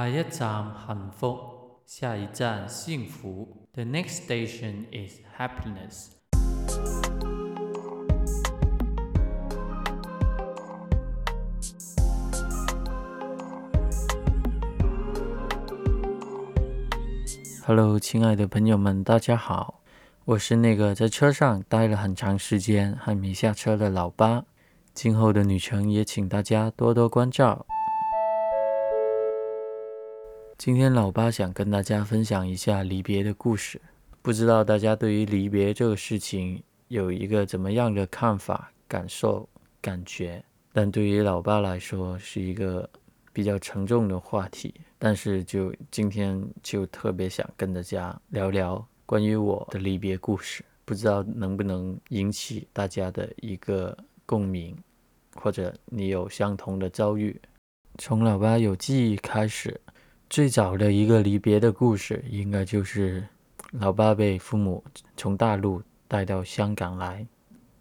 [0.00, 1.38] 下一站幸福，
[1.84, 3.66] 下一站幸福。
[3.74, 6.12] The next station is happiness.
[17.66, 19.82] Hello，亲爱的朋友们，大家好，
[20.24, 24.44] 我是那个在车上待了很长时间还没下车的老八。
[24.94, 27.66] 今后的旅程也请大家多多关照。
[30.60, 33.80] 今天老八想跟大家分享一下离别的故事，
[34.20, 39.48] 不知道大家对于离别这个事情有一个怎么样的看法、感受、
[39.80, 40.44] 感觉？
[40.74, 42.86] 但对于老八来说是一个
[43.32, 53.96] 比较沉重的话题，但是就今天就特别想跟大家聊聊关于我的离别故事，不知道能不能引起大家的一个
[54.26, 54.76] 共鸣，
[55.36, 57.40] 或者你有相同的遭遇。
[57.96, 59.80] 从老八有记忆开始。
[60.30, 63.20] 最早的一个离别的故事，应该就是
[63.72, 64.82] 老爸被父母
[65.16, 67.26] 从大陆带到香港来，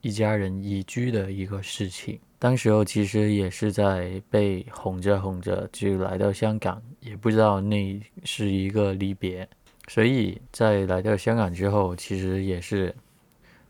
[0.02, 2.19] 一家人移居的一个事情。
[2.39, 9.47] 当时候其实也是在被哄着哄着就来到香港，也不知道那是一个离别。
[9.88, 12.95] 所以在来到香港之后，其实也是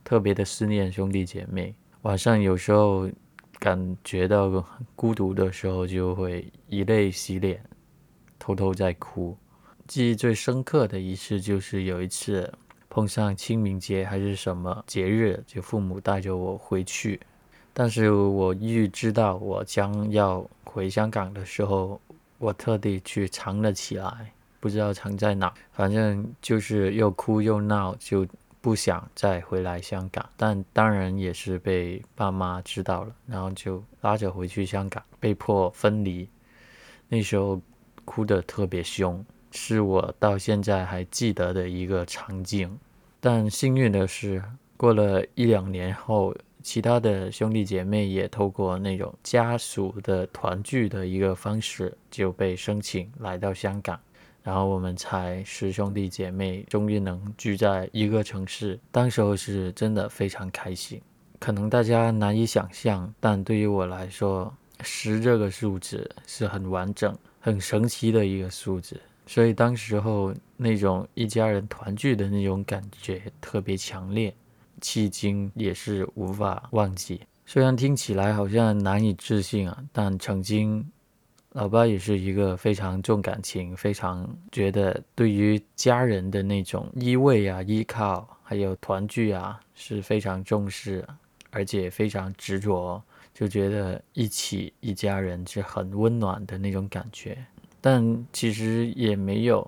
[0.05, 1.75] 特别的思念兄弟姐妹。
[2.03, 3.09] 晚上有时候
[3.59, 7.61] 感觉到孤独的时候，就会以泪洗脸。
[8.49, 9.37] 偷偷在哭，
[9.85, 12.51] 记忆最深刻的一次就是有一次
[12.89, 17.19] 碰上清明节还是什么节日，就父母带着我回去，
[17.75, 22.01] 但是我预知到我将要回香港的时候，
[22.39, 28.25] 我特地去藏了起来，不知道藏在哪，反正就是又哭又闹，就
[28.61, 36.27] 不想再回来香港，但当然也是被爸妈知道了，然后就拉着回去香港，被迫分离，
[37.07, 37.61] 那时候。
[38.09, 42.75] 哭得特别凶，是我到现在还记得的一个场景。
[43.19, 44.43] 但幸运的是，
[44.75, 53.99] 过了一两年后，其他的兄弟姐妹也透过那种家属的团聚的一个方式，就被申请来到香港，
[54.41, 58.79] 然后我们才十兄弟姐妹终于能聚在一个城市。
[58.91, 60.99] 当时候是真的非常开心，
[61.39, 67.15] 可能大家难以想象，但对于我来说，十这个数字是很完整。
[67.39, 74.33] 很神奇的一个数字，所以当时候那种一家人团聚的那种感觉特别强烈，
[74.81, 77.21] 迄今也是无法忘记。
[77.45, 80.85] 虽然听起来好像难以置信啊，但曾经
[81.53, 91.03] 老爸也是一个非常重感情、非常觉得对于家人的那种依偎啊、依靠，还有团聚啊是非常重视，
[91.49, 93.01] 而且非常执着。
[93.39, 97.37] 就觉得一起一家人是很温暖的那种感觉，
[97.79, 99.65] 但其实也没有。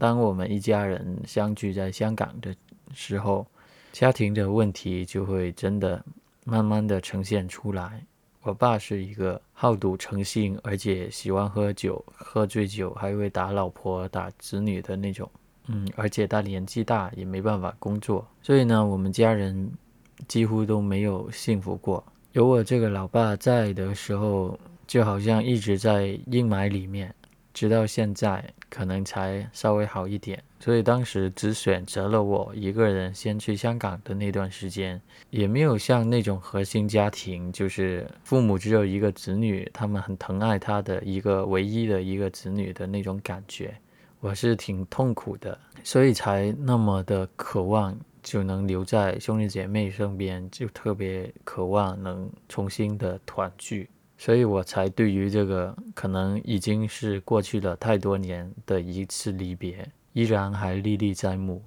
[0.00, 2.52] 当我们一家人相聚在香港的
[2.92, 3.46] 时候，
[3.92, 6.04] 家庭的问题就会真的
[6.44, 8.04] 慢慢的呈现出来。
[8.42, 15.30] 我爸是一个好赌成性，而且喜欢喝酒，喝醉酒还会打老婆、打子女的那种。
[15.68, 19.70] 嗯，而且他年纪大，也没办法工作，所以呢，我们家人
[20.26, 22.04] 几乎都没有幸福过。
[22.34, 24.58] 有我这个老爸在的时候，
[24.88, 27.14] 就好像一直在阴霾里面，
[27.52, 30.42] 直到现在可能才稍微好一点。
[30.58, 35.00] 所以当时只选择了我一个人先去香港的那段时间，
[35.30, 43.72] 也没有像那种核心家庭，就是父母只有一个子女，他们很疼爱他的一个唯一的一个子女的那种感觉。
[44.18, 47.96] 我是挺痛苦的，所以才那么的渴望。
[48.24, 61.62] 就能留在兄弟姐妹身边，就特别渴望能重新的团聚，所以我才对于这个可能已经是过去了太多年的一次离别，依然还历历在目。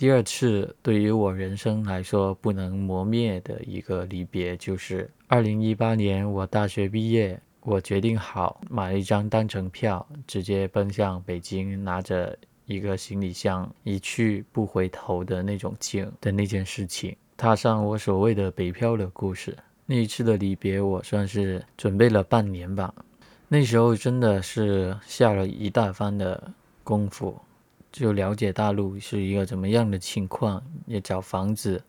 [0.00, 19.54] 第二次对于我人生来说不能磨灭的一个离别，就是二零一八年我大学毕业，我决定好买了一张单程票，直接奔向北京，拿着一个行李箱一去不回头的那种劲的那件事情，踏上我所谓的北漂的故事。
[19.84, 22.94] 那一次的离别，我算是准备了半年吧，
[23.48, 26.50] 那时候真的是下了一大番的
[26.82, 27.38] 功夫。
[27.92, 31.82] 就了解大陆是一个怎么样的情况，也找房子，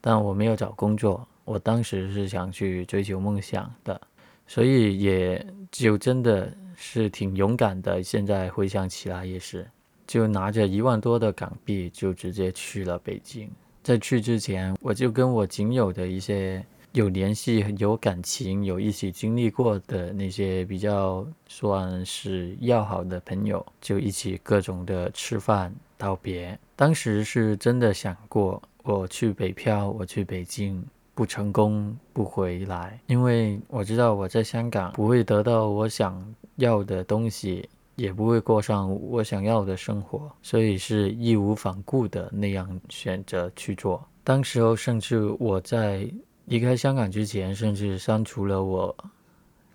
[0.00, 1.26] 但我没有找工作。
[1.44, 4.00] 我当时是想去追求梦想的，
[4.46, 8.02] 所以也就真的是挺勇敢的。
[8.02, 9.64] 现在回想起来也是，
[10.06, 13.48] 就拿着一万多的港币就直接去了北京。
[13.82, 16.66] 在去之前，我就跟我仅有的一些
[16.96, 26.58] 有联系、有感情、有一起经历过的那些比较算是要好的朋友，就一起各种的吃饭道别。
[26.74, 30.82] 当时是真的想过，我去北漂，我去北京。
[31.14, 36.22] 不成功不回来，因为我知道我在香港不会得到我想
[36.56, 44.06] 要的东西，也不会过上我想要的生活，所以是义无反顾的那样选择去做。
[44.22, 46.06] 当时候甚至我在
[46.46, 48.96] 离开香港之前，甚至删除了我。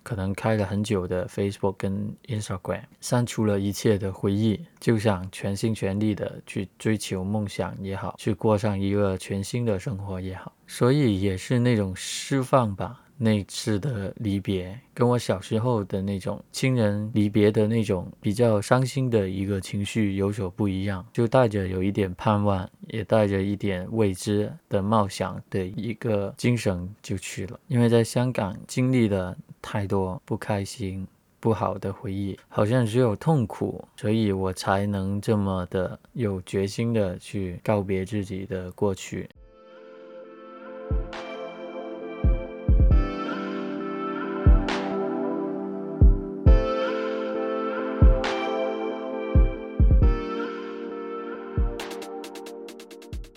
[0.04, 13.00] 可能开了很久的 Facebook 跟 Instagram，删除了一切的回忆，就想全心全力的去追求梦想也好，去过上一个全新的生活也好，所以也是那种释放吧。
[13.16, 27.60] 那次的离别，跟我小时候的那种亲人离别的那种比较伤心的一个情绪有所不一样，就带着有一点盼望，也带着一点未知的冒险的一个精神就去了。
[27.68, 31.06] 因为在香港经历了太多不开心、
[31.38, 39.28] 不好的回忆，好像只有痛苦，所以我才能这么的有决心的去告别自己的过去。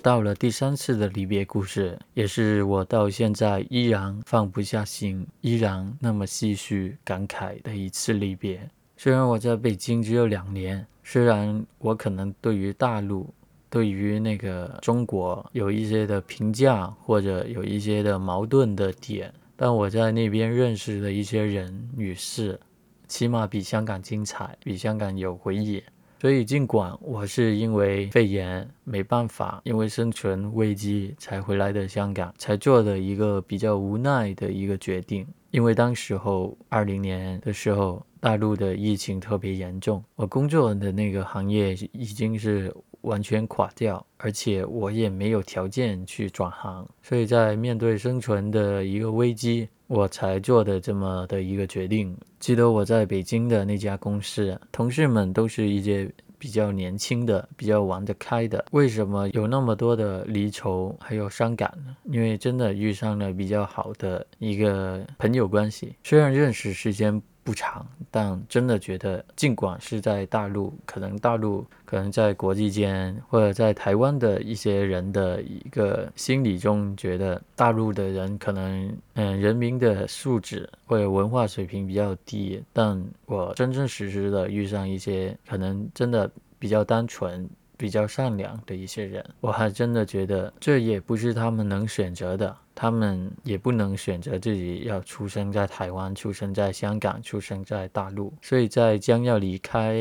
[0.05, 8.69] 到了第三次的离别故事，也是我到现在依然放不下心，依然那么唏嘘感慨的一次离别。
[8.97, 13.33] 虽然我在北京只有两年，虽然我可能对于大陆、
[13.67, 22.59] 对于那个中国有一些的评价或者有一些的矛盾的点，但我在那边认识的一些人与事，
[23.07, 25.83] 起码比香港精彩，比香港有回忆。
[26.25, 35.23] 所以，尽管我是因为肺炎没办法，因为生存危机才回来的香港，才做的一个比较无奈的一个决定。
[35.51, 46.89] 因为当时候二零年的时候，大陆的疫情特别严重，我工作的那个行业已经是完全垮掉，而且我也没有条件去转行。
[47.03, 52.17] 所以在面对生存的一个危机，我才做的这么的一个决定。
[52.39, 58.65] 记得我在北京的那家公司，同事们都是一些比较年轻的、比较玩得开的。
[58.71, 61.95] 为什么有那么多的离愁还有伤感呢？
[62.05, 67.21] 因为真的遇上了比较好的一个朋友关系，虽然认识时间。
[67.45, 87.47] 不长，但真的觉得，尽管是在大陆，可能大陆可能在国际间或者在台湾的一些人的一个心理中，觉得大陆的人可能嗯人民的素质或者文化水平比较低，但我真真实实的遇上一些可能真的比较单纯。
[87.77, 98.33] 比较善良的一些人，我还真的觉得这也不是他们能选择的，他们也不能选择自己要出生在台湾、出生在香港、出生在大陆。
[98.41, 99.95] 所以在将要离开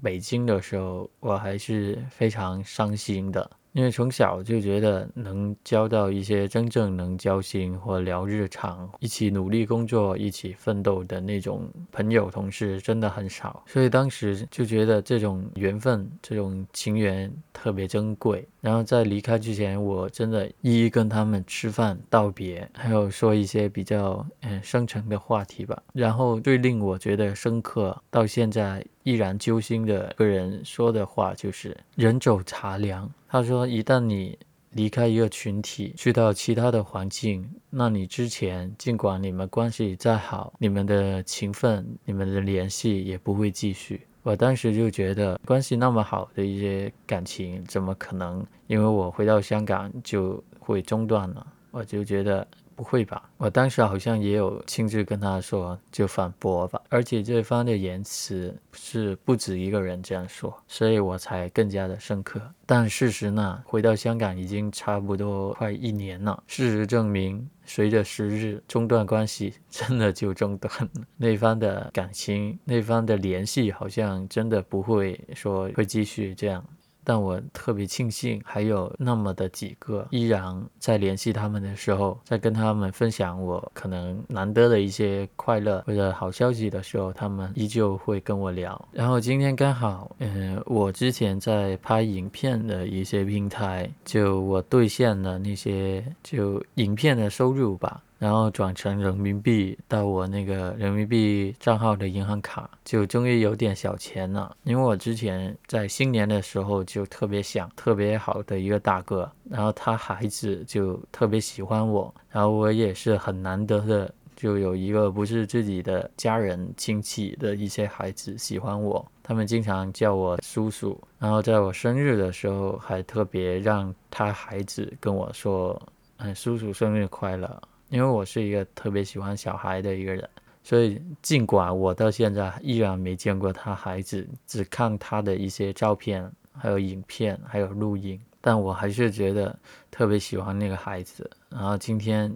[0.00, 3.50] 北京的时候，我还是非常伤心的。
[3.72, 18.44] 因为从小就觉得能交到一些真正能交心或聊日常、一起努力工作、一起奋斗的那种朋友同事真的很少，所以当时就觉得这种缘分、这种情缘特别珍贵。
[18.60, 25.82] 然后在离开之前，我真的一一跟他们吃饭道别，还有说一些比较嗯深沉的话题吧。
[25.92, 28.84] 然后最令我觉得深刻到现在。
[29.02, 33.10] 依然揪心的个人说的话就是“人走茶凉”。
[33.26, 34.38] 他说：“一旦你
[34.72, 51.44] 离开一个群体，去到其他的环境，那你之前尽管你们关系再好，你们的情分、你们的联系也不会继续。”我当时就觉得，关系那么好的一些感情，怎么可能因为我回到香港就会中断呢？
[51.70, 52.46] 我就觉得。
[52.76, 53.28] 不会吧？
[53.36, 56.80] 我当时好像也有亲自跟他说，就反驳吧。
[56.88, 62.40] 而且对方的言辞是不止一个人这样说，所以我才更加的深刻。
[62.64, 66.42] 但事实呢，回到香港已经差不多快一年了。
[66.46, 70.88] 事实证明，随着时日，中断关系 真的就中断了。
[71.18, 76.64] 那方的感情，那方的联系，好像真的不会说会继续这样。
[77.04, 88.88] 但我特别庆幸，还有那么的几个依然在联系他们的时候，在跟他们分享我可能难得的一些快乐或者好消息的时候，他们依旧会跟我聊。
[88.92, 98.02] 然后今天刚好，嗯，我之前在拍影片的一些平台，就我兑现了那些就影片的收入吧。
[98.20, 104.54] 然后转成人民币到我那个人民币账号的银行卡，就终于有点小钱了。
[104.64, 114.14] 因为我之前在新年的时候就特别想特别好的一个大哥，然后他孩子就特别喜欢我，然后我也是很难得的。
[114.36, 125.80] 就有一个不是自己的家人亲戚的一些孩子喜欢我，他们经常叫我叔叔，然后在我生日的时候还特别让他孩子跟我说
[126.16, 127.60] ：“嗯，叔叔生日快乐。”
[127.90, 130.26] 因为我是一个特别喜欢小孩的一个人，
[130.62, 139.54] 所以尽管我到现在依然没见过他孩子，只看他的一些照片、还有影片、还有录音，但我还是觉得
[139.90, 141.30] 特别喜欢那个孩子。
[141.50, 142.34] 然后今天。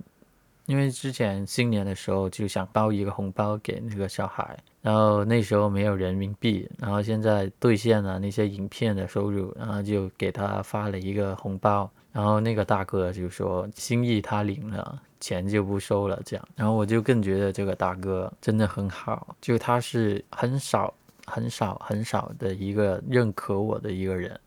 [0.67, 20.93] 因为之前新年的时候就想包一个红包给那个小孩，然后那时候没有人民币，然后现在兑现了那些影片的收入，然后就给他发了一个红包，然后那个大哥就说心意他领了，钱就不收了这样，然后我就更觉得这个大哥真的很好，就他是很少
[21.25, 24.39] 很少很少的一个认可我的一个人，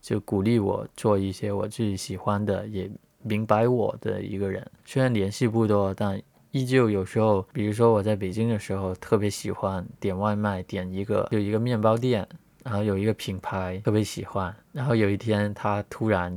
[0.00, 2.88] 就鼓励我做一些我自己喜欢的也。
[3.22, 6.18] 明白我的一个人，虽然联系不多，但
[6.52, 12.26] 依旧有时候，比如说我在北京的时候，特别喜欢点外卖，点一个有一个面包店，
[12.64, 16.32] 然后有一个品牌特别喜欢，然后有一天他突然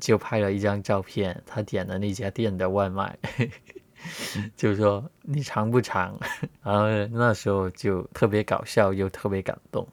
[0.00, 3.18] 就拍了一张照片，他点的那家店的外卖，
[4.56, 6.18] 就说你尝不尝？
[6.62, 9.86] 然后那时候就特别搞笑又特别感动。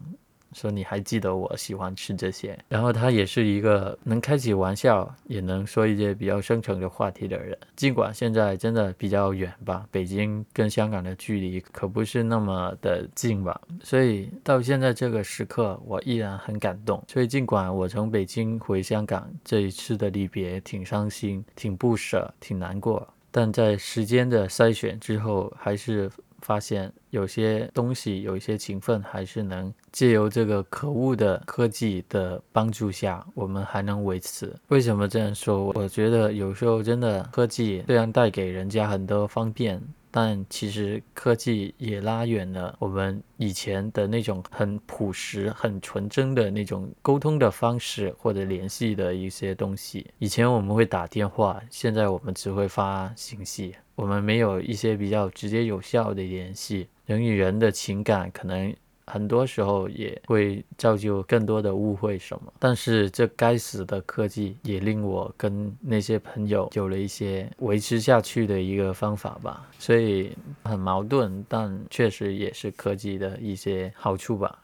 [0.53, 7.57] 说你还记得我喜欢吃这些，然后他也是一个能开起玩笑，也能说一些比较深沉的话题的人。
[7.75, 17.03] 尽管现在真的比较远吧，北京跟香港的距离可不是那么的近吧，所以到现在这个时刻，我依然很感动。
[17.07, 26.09] 所以尽管我从北京回香港这一次的离别挺伤心、挺不舍、挺难过，但在时间的筛选之后，还是。
[26.41, 34.53] 发现有些东西，有一些勤奋，还是能借由这个可恶的科技的帮助下，我们还能维持。
[34.67, 35.71] 为什么这样说？
[35.75, 39.81] 我觉得有时候真的科技虽然带给人家很多方便。
[40.11, 50.05] 但其实科技也拉远了我们以前的那种很朴实、很纯真的那种沟通的方式或者联系的一些东西。
[50.17, 56.87] 以前我们会打电话，现在我们只会发信息，我们没有一些比较直接有效的联系。
[57.05, 58.75] 人与人的情感可能。
[59.09, 70.31] 很多时候也会造就更多的误会什么，但是这该死的科技也令我跟那些朋友有了一些维持下去的一个方法吧，所以
[70.63, 74.59] 很矛盾，但确实也是科技的一些好处吧。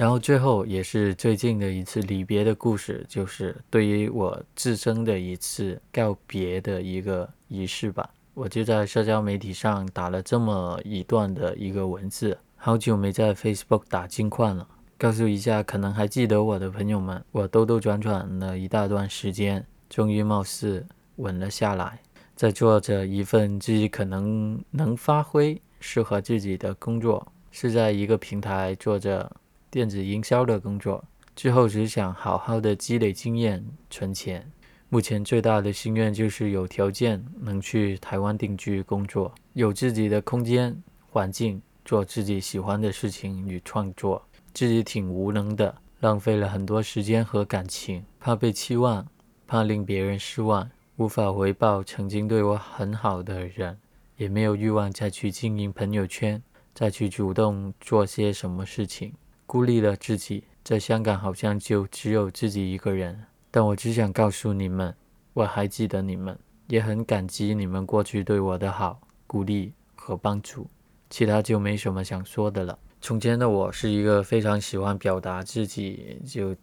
[0.00, 8.08] 然后最后也是最近的一次离别的故事，就是对于我自身的一次告别的一个仪式吧。
[8.32, 14.66] 我就在社交媒体上打了这么一段的一个文字，好久没在 Facebook 打金矿了，
[14.96, 22.00] 告诉一下可能还记得我的朋友们，我兜兜转转了一大段时间，终于貌似稳了下来，
[22.34, 29.30] 在做着一份自己可能能发挥、适合自己的工作，是在一个平台做着。
[29.70, 31.04] 电子营销的工作
[31.36, 34.50] 之后，只想好好的积累经验、存钱。
[34.88, 40.76] 目前最大的心愿就是有条件能去台湾定居工作，有自己的空间、
[41.08, 44.20] 环境，做自己喜欢的事情与创作。
[44.52, 49.06] 自己挺无能的，浪费了很多时间和感情，怕被期望，
[49.46, 53.78] 怕令别人失望，无法回报曾经对我很好的人，
[54.16, 56.42] 也没有欲望再去经营朋友圈，
[56.74, 59.14] 再去主动做些什么事情。
[59.50, 63.20] 孤立了自己，在香港好像就只有自己一个人。
[63.50, 64.94] 但我只想告诉你们，
[65.32, 66.38] 我还记得你们，
[66.68, 70.70] 也很感激你们过去对我的好、鼓励和帮助。
[71.08, 72.78] 其他就没什么想说的了。
[73.00, 76.54] 从前的我是一个非常喜欢表达自己，就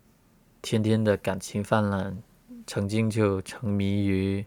[0.62, 2.18] 天天的感情泛滥，
[2.66, 4.46] 曾经就沉迷于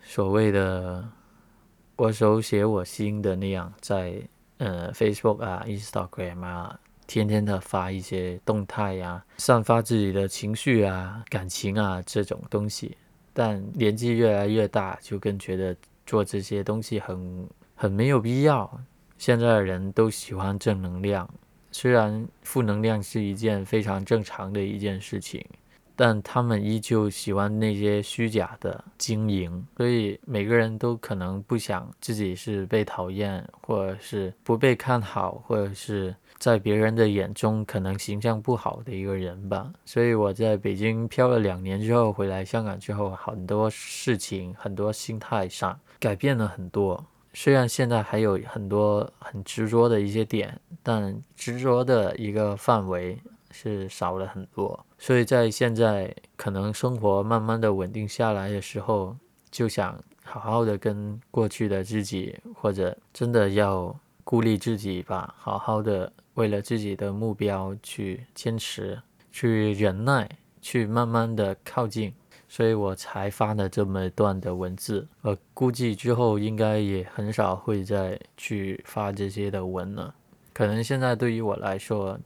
[0.00, 1.04] 所谓的
[1.98, 4.22] “我手写我心”的那样，在
[4.58, 6.78] 呃 Facebook 啊、Instagram 啊。
[7.12, 12.96] 天天的发一些动态呀，散发自己的情绪啊、感情啊这种东西。
[13.34, 15.76] 但年纪越来越大，就更觉得
[16.06, 18.80] 做这些东西很很没有必要。
[19.18, 21.28] 现在的人都喜欢正能量，
[21.70, 25.44] 虽然负能量是一件非常正常的一件事情，
[25.94, 39.72] 但他们依旧喜欢那些虚假的经营，所以每个人都可能不想自己是被讨厌，或者是不被看好，或者是在别人的眼中可能形象不好的一个人吧。
[39.84, 47.04] 所以我在北京漂了两年之后回来香港之后，很多事情、很多心态上改变了很多。
[47.34, 53.16] 虽然现在还有很多很执着的一些点，但执着的一个范围
[53.52, 54.84] 是少了很多。
[54.98, 59.16] 所以在现在可能生活慢慢的稳定下来的时候，
[59.50, 63.94] 就想好好的跟过去的自己，或者真的要
[64.24, 70.28] 孤立自己吧，好好的为了自己的目标去坚持，去忍耐，
[70.60, 72.12] 去慢慢的靠近。
[72.48, 80.14] 所以我才发了这么一段的文字，我估计之后应该也很少会再去发这些的文了。
[80.52, 82.20] 可能现在对于我来说，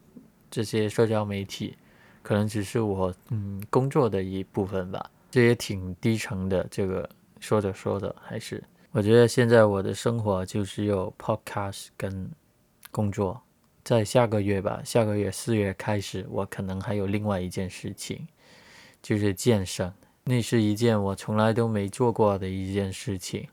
[0.50, 1.76] 这些社交媒体
[2.22, 5.10] 可能只是我嗯工作的一部分吧。
[5.30, 6.66] 这也挺低沉的。
[6.70, 7.08] 这个
[7.40, 8.62] 说着说着，还是
[8.92, 12.30] 我觉得现在我的生活就只有 podcast 跟
[12.90, 13.40] 工作。
[13.84, 18.26] 在下个月吧，下个月四月开始，我可能还有另外一件事情，
[19.00, 19.92] 就是健身。
[20.24, 23.46] 那是一件我从来都没做过的一件事情。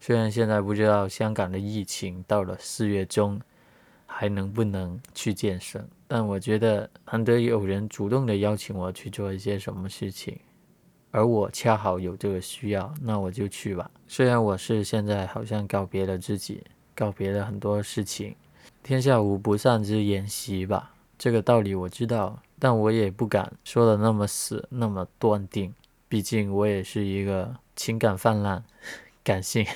[0.00, 3.40] 虽然现在不知道香港的疫情到了四月中
[4.06, 10.38] 还能不能去健身，但我觉得难得有人主动的邀请我去做一些什么事情，
[11.10, 13.90] 而我恰好有这个需要，那我就去吧。
[14.06, 16.62] 虽然我是现在好像告别了自己，
[16.94, 18.34] 告别了很多事情，
[18.82, 25.74] 天下无不散之筵席吧，这个道理我知道，但我也不敢说的那么死，那么断定。
[26.08, 28.62] 毕竟我也是一个情感泛滥、
[29.24, 29.66] 感性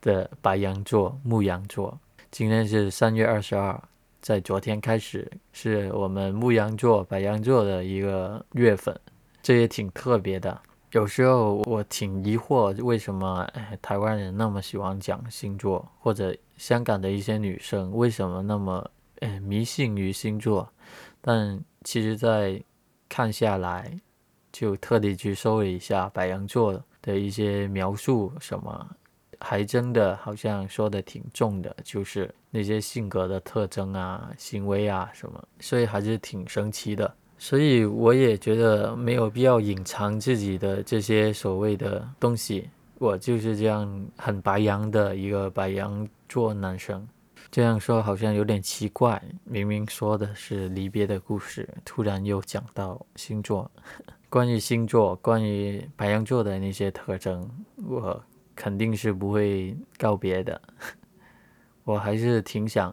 [0.00, 2.00] 的白羊座、牧羊座。
[2.36, 3.82] 今天是三月二十二，
[4.20, 8.94] 在昨天开始是我们牧羊座、白羊座的一个月份，
[9.42, 10.60] 这也挺特别的。
[10.92, 13.48] 有时候我挺疑惑，为什么
[13.80, 18.86] 台湾人那么喜欢讲星座，或者香港的一些女生为什么那么
[19.20, 20.70] 诶迷信于星座？
[21.22, 22.62] 但其实，在
[23.08, 23.98] 看下来。
[24.52, 28.96] 就特地去搜了一下白羊座的一些描述，什么
[29.40, 37.14] 还真的好像说的挺重的，就是那些性格的特征啊、行为啊什么，所以还是挺神奇的。
[37.38, 47.06] 所以我也觉得没有必要隐藏自己的这些所谓的东西，我就是这样很白羊的一个白羊座男生。
[47.50, 53.70] 这样说好像有点奇怪，明明说的是离别的故事，突然又讲到星座。
[54.28, 57.48] 关于星座，关于白羊座的那些特征，
[57.86, 58.20] 我
[58.56, 60.60] 肯定是不会告别的。
[61.84, 62.92] 我还是挺想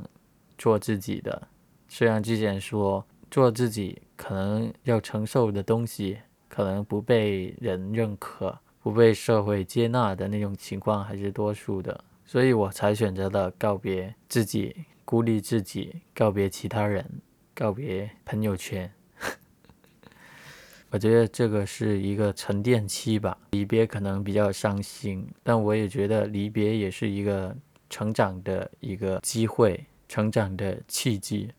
[0.56, 1.48] 做自己的，
[1.88, 17.04] 虽然之前说做自己可能要承受的东西，可能不被人认可、不被社会接纳的那种情况还是多数的，所以我才选择了告别自己，孤立自己，告别其他人，
[17.56, 18.94] 告别朋友圈。
[20.94, 27.56] 我觉得这个是一个沉淀期吧，离别可能比较伤心，但我也觉得离别也是一个
[27.90, 31.50] 成长的一个机会，成长的契机。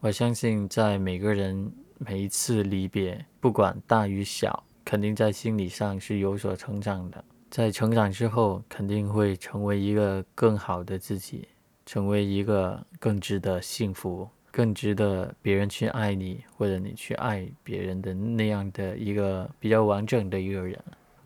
[0.00, 7.22] 我相信在每个人每一次离别，不管大与小，肯定在心理上是有所成长的。
[7.50, 11.46] 在成长之后，肯定会成为一个更好的自己，
[11.84, 14.26] 成为一个更值得幸福。
[14.58, 20.76] 更值得别人去爱你，或者你去爱别人的那样的一个比较完整的一个人，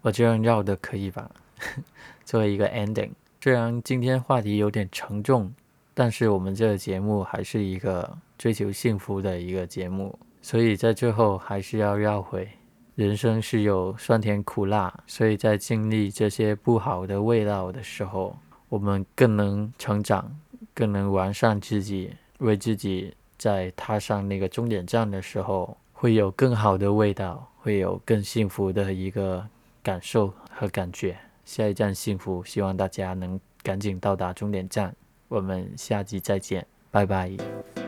[0.02, 1.30] 我这样绕的可以吧？
[2.26, 3.08] 作为一个 ending，
[3.40, 5.50] 虽然今天话题有点沉重，
[5.94, 12.46] 但是我们这个节目还是一个追求幸福的一个节目，所以在最后还是要绕回，
[12.96, 18.36] 人生是有酸甜苦辣，所以在经历这些不好的味道的时候，
[18.68, 20.30] 我们更能成长，
[20.74, 22.10] 更能完善自己。
[22.38, 29.44] 为自己在踏上那个终点站的时候，会有更好的味道，会有更幸福的一个
[29.82, 31.18] 感受和感觉。
[31.44, 34.94] 下一站幸福，希望大家能赶紧到达终点站。
[35.26, 37.81] 我们下集再见，拜拜。